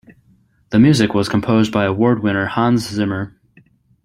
The 0.71 0.79
music 0.79 1.13
was 1.13 1.29
composed 1.29 1.71
by 1.71 1.85
award 1.85 2.23
winner 2.23 2.47
Hans 2.47 2.87
Zimmer. 2.87 3.39